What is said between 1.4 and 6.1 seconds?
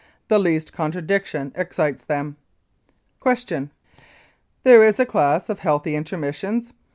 excites them. Q. There is a class of healthy